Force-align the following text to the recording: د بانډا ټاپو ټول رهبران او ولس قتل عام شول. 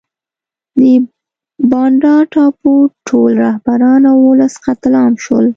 د 0.79 0.81
بانډا 1.71 2.15
ټاپو 2.33 2.73
ټول 3.07 3.31
رهبران 3.45 4.01
او 4.11 4.17
ولس 4.29 4.53
قتل 4.65 4.93
عام 5.01 5.13
شول. 5.23 5.45